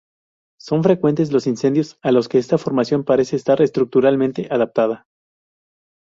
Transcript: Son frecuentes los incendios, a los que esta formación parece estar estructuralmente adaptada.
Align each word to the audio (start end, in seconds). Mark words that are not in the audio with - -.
Son 0.59 0.81
frecuentes 0.81 1.31
los 1.31 1.45
incendios, 1.45 1.99
a 2.01 2.11
los 2.11 2.27
que 2.27 2.39
esta 2.39 2.57
formación 2.57 3.03
parece 3.03 3.35
estar 3.35 3.61
estructuralmente 3.61 4.47
adaptada. 4.49 5.05